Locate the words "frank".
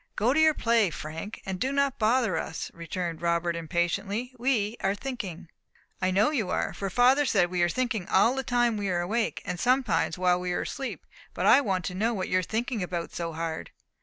0.89-1.43